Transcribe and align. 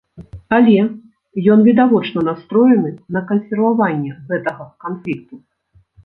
Але, 0.57 0.75
ён 1.55 1.59
відавочна 1.67 2.23
настроены 2.29 2.91
на 3.17 3.21
кансерваванне 3.33 4.13
гэтага 4.31 4.65
канфлікту. 4.87 5.35